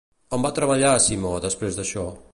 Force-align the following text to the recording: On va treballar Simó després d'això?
On 0.37 0.45
va 0.45 0.51
treballar 0.59 0.95
Simó 1.09 1.37
després 1.47 1.79
d'això? 1.81 2.11